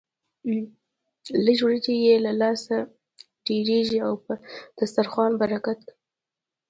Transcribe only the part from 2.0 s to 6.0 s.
يې له لاسه ډېرېږي او په دسترخوان برکت کوي.